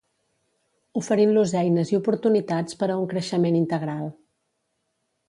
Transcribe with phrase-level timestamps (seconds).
[1.01, 4.09] oferint-los eines i oportunitats per a un creixement integral